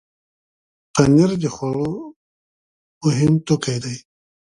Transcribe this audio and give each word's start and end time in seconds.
پنېر 0.93 1.31
د 1.41 1.45
خوړو 1.55 1.91
مهم 3.03 3.33
توکی 3.47 3.77
دی. 3.83 3.97